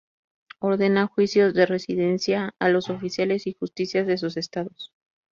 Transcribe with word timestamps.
Ordena 0.57 1.05
juicios 1.05 1.53
de 1.53 1.67
residencia 1.67 2.55
a 2.57 2.69
los 2.69 2.89
oficiales 2.89 3.45
y 3.45 3.53
justicias 3.53 4.07
de 4.07 4.17
sus 4.17 4.35
estados. 4.35 4.91